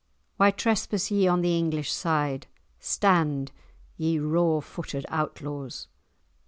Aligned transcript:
"Why 0.37 0.49
trespass 0.49 1.11
ye 1.11 1.27
on 1.27 1.41
the 1.41 1.55
English 1.55 1.91
side? 1.91 2.47
Stand! 2.79 3.51
ye 3.97 4.17
raw 4.17 4.59
footed 4.59 5.05
outlaws!" 5.09 5.89